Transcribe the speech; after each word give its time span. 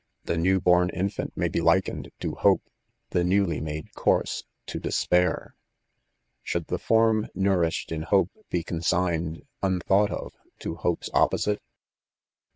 The 0.23 0.35
new 0.35 0.61
horn 0.61 0.89
infant 0.89 1.37
may 1.37 1.47
be 1.47 1.61
likened 1.61 2.09
to 2.21 2.33
Hope— 2.33 2.63
the 3.11 3.23
newly 3.23 3.61
made 3.61 3.93
coise 3.93 4.43
to 4.65 4.79
Despair. 4.79 5.53
Should 6.41 6.65
the 6.69 6.79
form; 6.79 7.27
nourished 7.35 7.91
in 7.91 8.01
hope 8.01 8.31
be 8.49 8.63
consigned, 8.63 9.43
wtifamght 9.61 10.09
of, 10.09 10.33
to 10.61 10.75
hope's 10.77 11.11
opposite? 11.13 11.61